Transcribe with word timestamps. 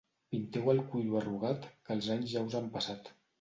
Pinteu 0.35 0.71
el 0.71 0.79
cuiro 0.93 1.19
arrugat, 1.19 1.67
que 1.85 1.99
els 1.99 2.09
anys 2.17 2.33
ja 2.33 2.45
us 2.49 2.57
han 2.63 2.73
passat. 2.79 3.13